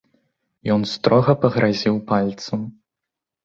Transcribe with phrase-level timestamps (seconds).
[0.75, 2.69] Ён строга пагразіў пальцам.